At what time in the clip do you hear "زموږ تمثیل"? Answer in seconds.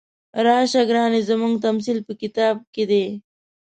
1.29-1.97